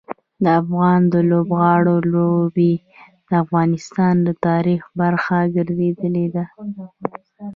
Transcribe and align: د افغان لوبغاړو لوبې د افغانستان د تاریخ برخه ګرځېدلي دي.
د 0.43 0.45
افغان 0.61 1.01
لوبغاړو 1.31 1.95
لوبې 2.13 2.73
د 3.29 3.31
افغانستان 3.43 4.15
د 4.27 4.29
تاریخ 4.47 4.81
برخه 4.99 5.37
ګرځېدلي 5.55 6.25
دي. 6.33 6.45